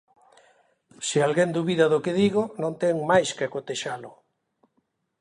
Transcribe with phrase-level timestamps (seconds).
[1.07, 4.11] Se alguén dubida do que digo, non ten máis que cotexalo.